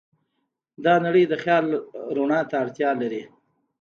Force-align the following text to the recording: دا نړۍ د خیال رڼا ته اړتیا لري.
دا 0.83 0.93
نړۍ 1.05 1.23
د 1.27 1.33
خیال 1.43 1.65
رڼا 2.15 2.41
ته 2.49 2.55
اړتیا 2.63 2.89
لري. 3.01 3.23